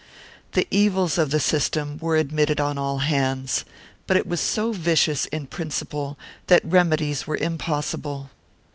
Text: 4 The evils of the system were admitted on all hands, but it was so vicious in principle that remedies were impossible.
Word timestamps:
4 0.53 0.63
The 0.63 0.67
evils 0.71 1.19
of 1.19 1.29
the 1.29 1.39
system 1.39 1.99
were 2.01 2.15
admitted 2.15 2.59
on 2.59 2.75
all 2.79 2.97
hands, 3.05 3.65
but 4.07 4.17
it 4.17 4.25
was 4.25 4.41
so 4.41 4.71
vicious 4.71 5.27
in 5.27 5.45
principle 5.45 6.17
that 6.47 6.65
remedies 6.65 7.27
were 7.27 7.37
impossible. 7.37 8.31